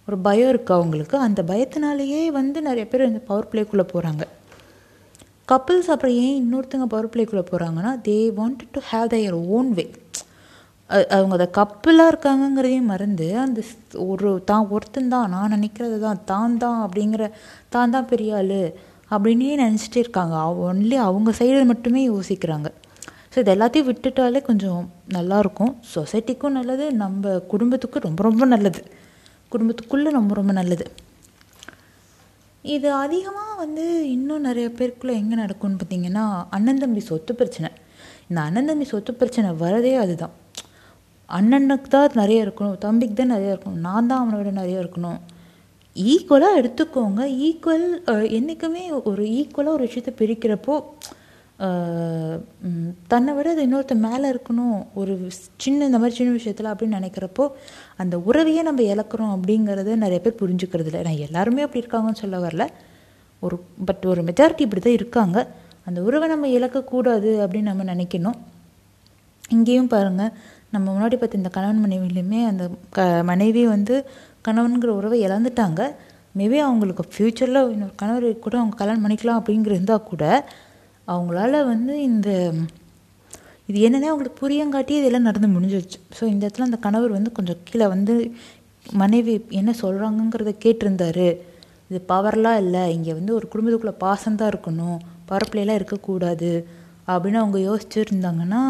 ஒரு 0.08 0.18
பயம் 0.28 0.52
இருக்குது 0.54 0.78
அவங்களுக்கு. 0.78 1.16
அந்த 1.28 1.42
பயத்தினாலேயே 1.52 2.22
வந்து 2.40 2.62
நிறைய 2.70 2.86
பேர் 2.92 3.10
இந்த 3.10 3.22
பவர் 3.32 3.50
பிளேக்குள்ளே 3.52 3.86
போகிறாங்க 3.94 4.24
கப்புள்ஸ் 5.52 5.90
அப்புறம் 5.94 6.16
ஏன் 6.24 6.36
இன்னொருத்தங்க 6.42 6.86
பவர் 6.94 7.12
பிளேக்குள்ளே 7.14 7.46
போகிறாங்கன்னா 7.50 7.92
they 8.08 8.18
want 8.38 8.62
to 8.76 8.82
have 8.92 9.12
their 9.14 9.38
own 9.56 9.72
way 9.78 9.86
அவங்க 11.16 11.34
அதை 11.38 11.48
கப்புலாக 11.58 12.12
இருக்காங்கங்கிறதையும் 12.12 12.90
மறந்து 12.92 13.28
அந்த 13.44 13.60
ஒரு 14.12 14.30
தான் 14.50 14.66
ஒருத்தன் 14.76 15.12
தான் 15.14 15.30
நான் 15.34 15.54
நினைக்கிறது 15.56 15.98
தான் 16.06 16.22
தான் 16.32 16.58
தான் 16.64 16.80
அப்படிங்கிற 16.86 17.26
தான் 17.76 17.94
தான் 17.96 18.10
பெரிய 18.12 18.40
ஆள் 18.40 18.58
அப்படின்னே 19.14 19.54
நினச்சிட்டே 19.64 20.00
இருக்காங்க. 20.04 20.36
ஒன்லி 20.68 20.98
அவங்க 21.08 21.30
சைடு 21.40 21.62
மட்டுமே 21.72 22.02
யோசிக்கிறாங்க. 22.12 22.68
ஸோ 23.32 23.38
இது 23.44 23.52
எல்லாத்தையும் 23.56 23.88
விட்டுட்டாலே 23.90 24.42
கொஞ்சம் 24.50 24.82
நல்லாயிருக்கும் 25.16 25.74
சொசைட்டிக்கும் 25.96 26.58
நல்லது 26.60 26.86
நம்ம 27.04 27.34
குடும்பத்துக்கும் 27.54 28.06
ரொம்ப 28.08 28.22
ரொம்ப 28.30 28.46
நல்லது. 28.54 28.82
குடும்பத்துக்குள்ளே 29.54 30.12
ரொம்ப 30.18 30.34
ரொம்ப 30.40 30.54
நல்லது. 30.60 30.86
இது 32.76 32.88
அதிகமாக 33.04 33.54
வந்து 33.64 33.86
இன்னும் 34.16 34.46
நிறைய 34.48 34.68
பேருக்குள்ளே 34.80 35.14
எங்கே 35.22 35.38
நடக்கும்னு 35.44 35.80
பார்த்தீங்கன்னா 35.82 36.26
அண்ணன் 36.56 36.82
தம்பி 36.84 37.02
சொத்து 37.10 37.32
பிரச்சனை. 37.40 37.70
இந்த 38.30 38.40
அண்ணன் 38.48 38.70
தம்பி 38.70 38.86
சொத்து 38.92 39.12
பிரச்சனை 39.22 39.50
வரதே 39.64 39.94
அதுதான். 40.04 40.36
அண்ணனுக்கு 41.30 41.90
தான் 41.96 42.20
நிறைய 42.22 42.46
இருக்கணும் 42.46 42.80
தம்பிக்கு 42.86 43.16
தான் 43.20 43.34
நிறைய 43.36 43.54
இருக்கணும் 43.54 43.84
நான் 43.88 44.10
தான் 44.10 44.22
அவனை 44.22 44.38
விட 44.40 44.52
நிறைய 44.62 44.84
இருக்கணும். 44.84 45.20
ஈக்குவலாக 45.96 46.60
எடுத்துக்கோங்க. 46.62 47.22
ஈக்குவல் 47.48 47.88
என்றைக்குமே 48.38 48.84
ஒரு 49.12 49.24
ஈக்குவலாக 49.40 49.78
ஒரு 49.78 49.88
விஷயத்தை 49.88 50.14
பிரிக்கிறப்போ 50.22 50.76
தன்னை 53.12 53.32
விட 53.38 53.48
அது 53.54 53.66
இன்னொருத்த 53.66 53.96
மேலே 54.06 54.28
இருக்கணும் 54.34 54.78
ஒரு 55.00 55.14
சின்ன 55.64 55.86
இந்த 55.90 55.98
மாதிரி 56.02 56.16
சின்ன 56.20 56.32
விஷயத்தில் 56.38 56.70
அப்படின்னு 56.72 57.00
நினைக்கிறப்போ 57.00 57.46
அந்த 58.02 58.16
உறவையே 58.30 58.62
நம்ம 58.68 58.86
இழக்கிறோம் 58.94 59.34
அப்படிங்கிறத 59.36 59.96
நிறைய 60.04 60.20
பேர் 60.26 60.40
புரிஞ்சுக்கிறது 60.42 60.90
இல்லை 60.92 61.02
நான் 61.08 61.26
எல்லாருமே 61.28 61.66
அப்படி 61.66 61.82
இருக்காங்கன்னு 61.84 62.22
சொல்ல 62.24 62.38
வரல. 62.46 62.66
ஒரு 63.44 63.56
பட் 63.88 64.06
ஒரு 64.12 64.22
மெஜாரிட்டி 64.30 64.66
இப்படி 64.66 64.82
தான் 64.82 64.98
இருக்காங்க. 65.00 65.38
அந்த 65.88 66.00
உறவை 66.08 66.28
நம்ம 66.34 66.50
இழக்கக்கூடாது 66.58 67.30
அப்படின்னு 67.44 67.72
நம்ம 67.72 67.86
நினைக்கணும். 67.94 68.40
இங்கேயும் 69.56 69.92
பாருங்கள் 69.94 70.34
நம்ம 70.74 70.86
முன்னாடி 70.92 71.16
பார்த்த 71.22 71.42
இந்த 71.42 71.52
கணவன் 71.56 71.84
மனைவிலையுமே 71.86 72.42
அந்த 72.52 72.64
க 72.96 73.08
மனைவி 73.32 73.64
வந்து 73.76 73.96
கணவன்கிற 74.48 74.92
உறவை 75.00 75.18
இழந்துட்டாங்க. 75.28 75.82
மேபி 76.40 76.58
அவங்களுக்கு 76.68 77.04
ஃப்யூச்சரில் 77.14 77.62
இன்னொரு 77.76 77.96
கணவர் 78.02 78.28
கூட 78.46 78.56
அவங்க 78.62 78.76
கல்யாணம் 78.82 79.04
பண்ணிக்கலாம் 79.06 79.40
அப்படிங்கிற 79.40 79.74
இருந்தால் 79.78 80.08
கூட 80.12 80.24
அவங்களால 81.12 81.54
வந்து 81.72 81.94
இந்த 82.10 82.30
இது 83.70 83.80
என்னென்ன 83.88 84.10
அவங்களுக்கு 84.12 84.42
புரியங்காட்டி 84.42 84.94
இதெல்லாம் 85.00 85.28
நடந்து 85.28 85.50
முடிஞ்சிருச்சு. 85.54 86.00
ஸோ 86.18 86.24
இந்த 86.32 86.42
இடத்துல 86.46 86.68
அந்த 86.70 86.78
கணவர் 86.86 87.16
வந்து 87.18 87.32
கொஞ்சம் 87.38 87.60
கீழே 87.68 87.86
வந்து 87.94 88.14
மனைவி 89.02 89.34
என்ன 89.60 89.72
சொல்கிறாங்கங்கிறத 89.82 90.52
கேட்டிருந்தாரு. 90.64 91.28
இது 91.90 92.00
பவர்லாம் 92.12 92.60
இல்லை 92.64 92.84
இங்கே 92.96 93.14
வந்து 93.20 93.32
ஒரு 93.38 93.46
குடும்பத்துக்குள்ளே 93.52 93.96
பாசம்தான் 94.04 94.52
இருக்கணும் 94.54 95.00
பரப்பிலையெல்லாம் 95.30 95.80
இருக்கக்கூடாது 95.80 96.52
அப்படின்னு 97.12 97.40
அவங்க 97.42 97.60
யோசிச்சுருந்தாங்கன்னா 97.68 98.62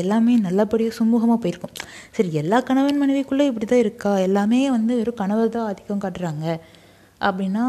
எல்லாமே 0.00 0.34
நல்லபடியாக 0.46 0.96
சுமூகமாக 0.98 1.38
போயிருக்கும். 1.44 1.74
சரி 2.16 2.30
எல்லா 2.42 2.58
கணவன் 2.68 3.00
மனைவிக்குள்ளே 3.02 3.46
இப்படி 3.50 3.66
தான் 3.66 3.84
இருக்கா? 3.84 4.12
எல்லாமே 4.26 4.60
வந்து 4.76 4.92
வெறும் 5.00 5.20
கணவர் 5.22 5.54
தான் 5.56 5.66
ஆதிக்கம் 5.70 6.04
காட்டுறாங்க. 6.04 6.46
அப்படின்னா 7.20 7.64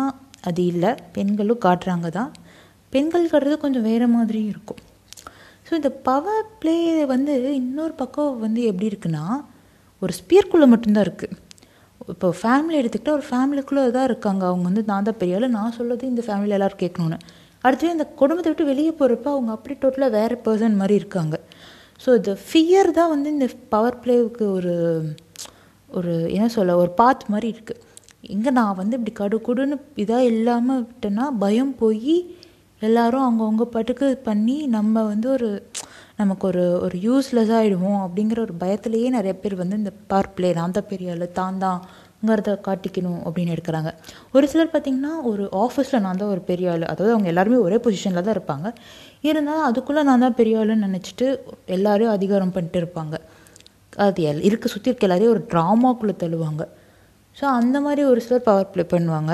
அது 0.50 0.63
இல்லை 0.71 0.91
பெண்களும் 1.15 1.63
காட்டுறாங்க 1.67 2.09
தான். 2.19 2.31
பெண்கள் 2.93 3.60
கொஞ்சம் 3.65 3.86
வேறு 3.89 4.08
மாதிரி 4.15 4.41
இருக்கும். 4.53 4.81
ஸோ 5.67 5.74
இந்த 5.79 5.91
பவர் 6.08 6.46
ப்ளே 6.62 6.75
வந்து 7.13 7.34
இன்னொரு 7.62 7.93
பக்கம் 8.01 8.31
வந்து 8.46 8.62
எப்படி 8.69 8.88
இருக்குன்னா 8.91 9.25
ஒரு 10.01 10.13
ஸ்பியர்க்குள்ளே 10.19 10.67
மட்டும்தான் 10.74 11.05
இருக்குது 11.08 11.36
இப்போ 12.13 12.27
ஃபேமிலி 12.41 12.75
எடுத்துக்கிட்டால் 12.79 13.17
ஒரு 13.17 13.25
ஃபேமிலிக்குள்ளே 13.29 13.81
தான் 13.98 14.08
இருக்காங்க. 14.10 14.43
அவங்க 14.50 14.65
வந்து 14.69 14.84
நான் 14.91 15.08
தான் 15.08 15.17
பெரிய 15.22 15.38
ஆள் 15.39 15.55
நான் 15.58 15.75
சொல்கிறது 15.77 16.05
இந்த 16.12 16.22
ஃபேமிலி 16.27 16.53
எல்லோரும் 16.58 16.81
கேட்கணுன்னு 16.84 17.19
அடுத்து 17.63 17.93
இந்த 17.96 18.05
குடும்பத்தை 18.19 18.50
விட்டு 18.51 18.69
வெளியே 18.72 18.91
போகிறப்ப 19.00 19.27
அவங்க 19.36 19.51
அப்படி 19.58 19.74
டோட்டலாக 19.84 20.15
வேறு 20.17 20.36
பர்சன் 20.46 20.79
மாதிரி 20.81 20.96
இருக்காங்க. 21.01 21.36
ஸோ 22.03 22.10
இந்த 22.19 22.34
ஃபியர் 22.46 22.89
தான் 23.00 23.12
வந்து 23.13 23.29
இந்த 23.36 23.48
பவர் 23.74 24.00
ப்ளேவுக்கு 24.03 24.46
ஒரு 24.58 24.74
ஒரு 25.89 26.13
என்ன 26.36 26.48
சொல்ல 26.55 26.77
ஒரு 26.84 26.91
பாத் 27.01 27.24
மாதிரி 27.34 27.48
இருக்குது 27.55 27.86
எங்கே 28.36 28.51
நான் 28.60 28.77
வந்து 28.81 28.98
இப்படி 28.98 29.13
கடு 29.19 29.38
குடுன்னு 29.48 29.75
இதாக 30.03 30.29
இல்லாமல் 30.34 30.81
விட்டேன்னா 30.88 31.25
பயம் 31.43 31.74
போய் 31.81 32.15
எல்லாரும் 32.88 33.24
அவங்கவுங்க 33.27 33.65
பாட்டுக்கு 33.75 34.07
பண்ணி 34.27 34.57
நம்ம 34.75 35.03
வந்து 35.12 35.27
ஒரு 35.38 35.50
நமக்கு 36.21 36.45
ஒரு 36.50 36.63
ஒரு 36.86 36.95
யூஸ்லெஸ் 37.07 37.51
ஆகிடுவோம் 37.57 38.01
அப்படிங்கிற 38.05 38.39
ஒரு 38.45 38.53
பயத்திலேயே 38.63 39.09
நிறைய 39.17 39.33
பேர் 39.41 39.62
வந்து 39.62 39.79
இந்த 39.81 39.91
பார் 40.12 40.33
பிளே 40.38 40.50
நான் 40.59 40.75
தான் 40.77 40.88
பெரிய 40.91 41.13
ஆள் 41.13 41.25
தான் 41.39 41.59
தான்ங்கிறத 41.63 42.53
காட்டிக்கணும் 42.65 43.19
அப்படின்னு 43.27 43.53
எடுக்கிறாங்க. 43.55 43.91
ஒரு 44.36 44.45
சிலர் 44.51 44.71
பார்த்திங்கன்னா 44.74 45.12
ஒரு 45.29 45.43
ஆஃபீஸில் 45.63 46.03
நான் 46.05 46.19
தான் 46.21 46.31
ஒரு 46.36 46.41
பெரிய 46.50 46.71
ஆள். 46.74 46.83
அதாவது 46.93 47.13
அவங்க 47.15 47.29
எல்லாருமே 47.33 47.59
ஒரே 47.67 47.77
பொசிஷனில் 47.86 48.25
தான் 48.27 48.36
இருப்பாங்க. 48.38 48.69
இருந்தாலும் 49.29 49.67
அதுக்குள்ளே 49.69 50.03
நான் 50.09 50.25
தான் 50.25 50.38
பெரிய 50.39 50.59
ஆளுன்னு 50.62 50.88
நினச்சிட்டு 50.88 51.27
எல்லாரையும் 51.77 52.15
அதிகாரம் 52.17 52.53
பண்ணிட்டு 52.55 52.81
இருப்பாங்க. 52.83 53.15
அது 54.07 54.25
எல் 54.31 54.45
இருக்க 54.50 54.67
சுற்றி 54.74 54.91
இருக்க 54.91 55.07
எல்லாரையும் 55.09 55.33
ஒரு 55.36 55.43
ட்ராமாக்குள்ளே 55.53 56.15
தள்ளுவாங்க. 56.24 56.65
ஸோ 57.38 57.45
அந்த 57.59 57.77
மாதிரி 57.86 58.03
ஒரு 58.12 58.21
சிலர் 58.25 58.48
பவர் 58.50 58.71
ப்ளே 58.74 58.86
பண்ணுவாங்க. 58.95 59.33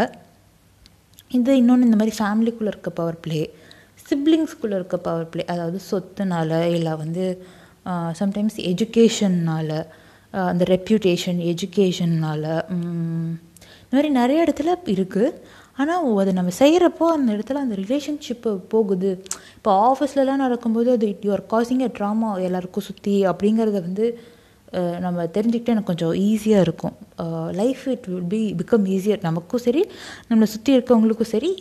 இது 1.32 1.58
இன்னொன்று 1.58 1.86
இந்த 1.86 1.96
மாதிரி 1.96 2.16
ஃபேமிலிக்குள்ளே 2.18 2.68
இருக்க 2.68 2.90
பவர் 2.90 3.20
ப்ளே 3.22 3.40
சிப்ளிங்ஸ்குள்ளே 4.10 4.76
இருக்க 4.76 4.98
பவர் 4.98 5.30
ப்ளே 5.30 5.46
அதாவது 5.46 5.80
சொத்துனால 5.92 6.66
இல்லை 6.70 6.94
வந்து 6.94 7.24
சம்டைம்ஸ் 8.20 8.58
எஜுகேஷன்னால் 8.72 9.78
அந்த 10.34 10.64
ரெப்யூட்டேஷன் 10.64 11.40
எஜுகேஷன்னால் 11.52 12.48
இந்த 13.84 13.94
மாதிரி 13.94 14.10
நிறைய 14.10 14.46
இடத்துல 14.46 14.76
இருக்குது 14.86 15.38
ஆனால் 15.78 16.20
அதை 16.20 16.34
நம்ம 16.34 16.52
செய்கிறப்போ 16.60 17.06
அந்த 17.16 17.30
இடத்துல 17.34 17.54
அந்த 17.54 17.76
ரிலேஷன்ஷிப்பு 17.76 18.52
போகுது. 18.68 19.10
இப்போ 19.56 19.72
ஆஃபீஸ்லலாம் 19.90 20.36
நடக்கும்போது 20.36 20.92
அது 20.92 21.08
you 21.22 21.32
are 21.32 21.46
causing 21.54 21.80
a 21.80 21.90
drama 21.98 22.30
எல்லாருக்கும் 22.42 22.84
சுற்றி 22.84 23.26
அப்படிங்கிறத 23.26 23.82
வந்து 23.82 24.06
நம்ம 25.06 25.26
தெரிஞ்சுக்கிட்டே 25.36 25.74
எனக்கு 25.74 25.90
கொஞ்சம் 25.92 26.16
ஈஸியாக 26.28 26.66
இருக்கும். 26.66 26.96
Life 27.60 27.84
it 27.94 28.08
will 28.12 28.30
be 28.34 28.42
become 28.62 28.86
easier 28.96 29.26
நமக்கும் 29.28 29.64
சரி 29.66 29.82
நம்மளை 30.30 30.48
சுற்றி 30.54 30.72
இருக்கவங்களுக்கும் 30.78 31.32
சரி 31.34 31.52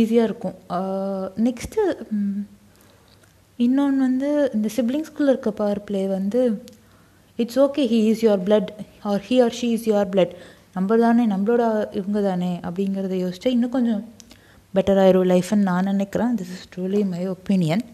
ஈஸியாக 0.00 0.28
இருக்கும். 0.28 0.56
நெக்ஸ்ட்டு 1.46 1.82
இன்னொன்று 3.58 4.04
வந்து 4.06 4.30
இந்த 4.56 4.68
சிப்ளிங்ஸ்குள்ளே 4.76 5.32
இருக்க 5.34 5.50
பவர் 5.60 5.84
ப்ளே 5.88 6.02
வந்து 6.16 6.40
it's 7.42 7.58
okay 7.64 7.82
he 7.92 8.00
is 8.10 8.22
your 8.26 8.42
blood 8.46 8.70
or 9.10 9.24
he 9.28 9.36
or 9.44 9.56
she 9.58 9.68
is 9.76 9.86
your 9.90 10.10
blood 10.14 10.34
நம்ம 10.76 10.96
தானே 11.04 11.24
நம்மளோட 11.32 11.62
இவங்க 12.00 12.20
தானே 12.28 12.50
அப்படிங்கிறத 12.68 13.16
யோசிச்சா 13.24 13.50
இன்னும் 13.56 13.74
கொஞ்சம் 13.76 14.02
பெட்டராயிரும் 14.74 15.30
லைஃப்னு 15.32 15.66
நான் 15.68 15.90
நினைக்கிறேன். 15.92 16.32
This 16.38 16.52
is 16.56 16.66
truly 16.72 17.00
my 17.12 17.22
opinion 17.34 17.84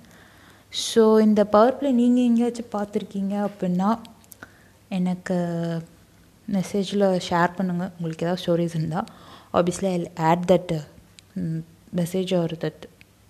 so 0.73 1.21
இந்த 1.21 1.45
பவர் 1.45 1.79
பிளே 1.79 1.91
நீங்கள் 1.91 2.25
எங்கேயாச்சும் 2.25 2.73
பார்த்துருக்கீங்க 2.73 3.49
அப்படின்னா 3.49 3.99
எனக்கு 4.89 5.37
மெசேஜில் 6.53 7.21
ஷேர் 7.29 7.57
பண்ணுங்கள் 7.57 7.91
உங்களுக்கு 7.99 8.27
ஏதாவது 8.27 8.43
ஸ்டோரிஸ் 8.43 8.75
இருந்தால் 8.75 9.05
obviously 9.53 9.89
I 9.89 10.11
add 10.25 10.53
that 10.53 10.73
message 11.97 12.41
or 12.41 12.53
that 12.53 12.83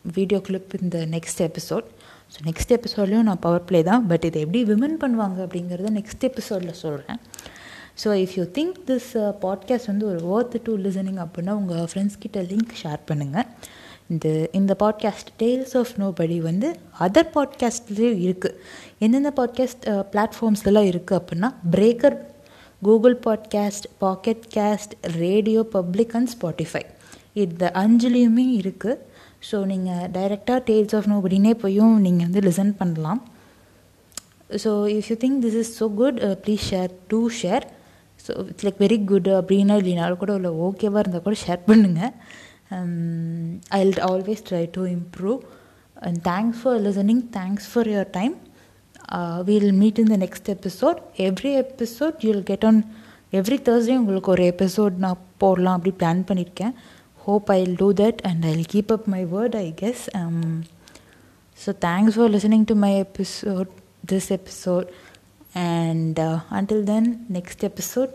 video 0.03 0.41
clip 0.41 0.75
இந்த 0.83 1.07
நெக்ஸ்ட் 1.07 1.41
எபிசோட் 1.41 1.85
ஸோ 2.33 2.39
நெக்ஸ்ட் 2.45 2.73
எபிசோட்லேயும் 2.73 3.23
நான் 3.23 3.39
பவர் 3.39 3.65
பிளே 3.65 3.83
தான். 3.83 4.07
பட் 4.07 4.25
இதை 4.25 4.41
எப்படி 4.41 4.65
விமன் 4.65 4.97
பண்ணுவாங்க 5.01 5.39
அப்படிங்கிறத 5.47 5.91
நெக்ஸ்ட் 5.91 6.21
எபிசோடில் 6.21 6.73
சொல்கிறேன் 6.73 7.21
so 8.05 8.09
if 8.09 8.35
you 8.37 8.45
think 8.45 8.75
this 8.87 9.11
podcast 9.43 9.87
வந்து 9.87 10.07
ஒரு 10.07 10.21
ஒர்த் 10.35 10.63
டு 10.63 10.79
லிசனிங் 10.79 11.27
அப்படின்னா 11.27 11.51
உங்கள் 11.51 11.85
ஃப்ரெண்ட்ஸ்கிட்ட 11.85 12.33
லிங்க் 12.33 12.73
ஷேர் 12.83 12.99
பண்ணுங்கள் 13.07 13.49
இந்த 14.13 14.29
இந்த 14.53 14.73
பாட்காஸ்ட் 14.79 15.31
டேல்ஸ் 15.39 15.75
ஆஃப் 15.79 15.93
நோ 15.97 16.09
படி 16.11 16.37
வந்து 16.41 16.69
அதர் 17.01 17.31
பாட்காஸ்ட்லேயும் 17.35 18.21
இருக்குது 18.25 18.57
எந்தெந்த 18.99 19.33
பாட்காஸ்ட் 19.37 19.87
பிளாட்ஃபார்ம்ஸ்லாம் 20.13 20.89
இருக்குது 20.91 21.19
அப்படின்னா 21.21 21.51
Breaker 21.71 22.17
Google 22.83 23.17
podcast 23.27 23.87
Pocket 23.99 24.45
cast 24.55 24.95
radio 25.17 25.63
public 25.73 26.15
and 26.15 26.31
Spotify 26.35 26.83
இந்த 27.33 27.71
அஞ்சுலேயுமே 27.75 28.47
இருக்குது 28.61 28.99
ஸோ 29.51 29.59
நீங்கள் 29.65 30.09
டைரெக்டாக 30.11 30.61
டேல்ஸ் 30.67 30.97
ஆஃப் 30.97 31.07
நோ 31.07 31.21
படினே 31.25 31.53
போயும் 31.55 31.95
நீங்கள் 32.01 32.27
வந்து 32.27 32.43
லிசன் 32.49 32.75
பண்ணலாம். 32.77 33.21
So 34.65 34.71
if 34.97 35.09
you 35.09 35.17
think 35.25 35.39
this 35.45 35.59
is 35.59 35.73
so 35.81 35.87
good 35.95 36.19
please 36.43 36.65
share 36.71 36.91
do 37.09 37.21
share 37.43 37.65
so 38.27 38.33
it's 38.49 38.67
like 38.67 38.81
very 38.81 38.99
good 39.05 39.31
அப்படின்னா 39.39 39.77
இல்லைனாலும் 39.81 40.21
கூட 40.23 40.35
இல்லை 40.35 40.51
ஓகேவாக 40.51 41.03
இருந்தால் 41.03 41.23
கூட 41.23 41.37
ஷேர் 41.47 41.63
பண்ணுங்கள் 41.67 42.13
I 43.78 43.80
will 43.84 44.04
always 44.12 44.44
try 44.50 44.64
to 44.78 44.84
improve 44.98 45.40
and 46.08 46.20
thanks 46.32 46.60
for 46.62 46.80
listening 46.88 47.24
thanks 47.38 47.68
for 47.72 47.90
your 47.94 48.12
time 48.20 48.36
we'll 49.50 49.72
meet 49.82 50.00
in 50.04 50.14
the 50.16 50.20
next 50.26 50.52
episode 50.58 51.00
every 51.30 51.54
episode 51.64 52.24
you 52.26 52.30
will 52.34 52.48
get 52.52 52.68
on 52.72 52.80
every 53.40 53.58
Thursday 53.70 53.98
உங்களுக்கு 54.02 54.32
ஒரு 54.36 54.46
எபிசோட் 54.54 54.96
நான் 55.06 55.24
போடலாம் 55.44 55.78
அப்படி 55.78 55.94
பிளான் 56.02 56.28
பண்ணியிருக்கேன் 56.30 56.76
hope 57.20 57.50
I'll 57.50 57.76
do 57.76 57.90
that 57.94 58.22
and 58.24 58.46
I'll 58.46 58.64
keep 58.66 58.92
up 58.92 59.06
my 59.06 59.26
word, 59.26 59.56
I 59.56 59.72
guess. 59.72 60.02
Um, 60.14 60.64
so 61.58 61.74
thanks 61.86 62.16
for 62.16 62.30
listening 62.30 62.66
to 62.68 62.76
my 62.76 62.94
episode, 62.98 63.70
this 64.04 64.32
episode. 64.32 64.88
And 65.56 66.18
uh, 66.20 66.40
until 66.52 66.84
then, 66.84 67.26
next 67.30 67.64
episode, 67.64 68.14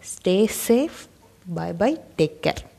stay 0.00 0.46
safe. 0.46 0.98
Bye 1.46 1.72
bye. 1.74 1.96
Take 2.16 2.40
care. 2.42 2.69